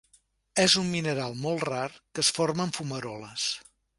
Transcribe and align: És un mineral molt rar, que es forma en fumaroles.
És 0.61 0.77
un 0.79 0.87
mineral 0.93 1.35
molt 1.43 1.67
rar, 1.69 1.85
que 2.15 2.25
es 2.27 2.33
forma 2.39 2.67
en 2.69 2.75
fumaroles. 2.81 3.49